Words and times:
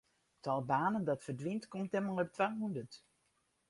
It 0.37 0.41
tal 0.45 0.61
banen 0.71 1.03
dat 1.07 1.23
ferdwynt 1.25 1.65
komt 1.71 1.91
dêrmei 1.93 2.21
op 2.23 2.29
twahûndert. 2.35 2.93